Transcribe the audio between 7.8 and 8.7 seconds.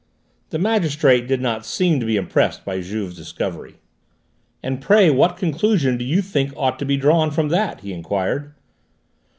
he enquired.